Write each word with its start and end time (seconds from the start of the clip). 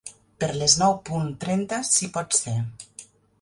Per 0.43 0.47
les 0.61 0.75
nou 0.83 0.95
punt 1.09 1.27
trenta 1.45 1.83
si 1.91 2.11
pot 2.17 2.35
ser. 2.41 2.57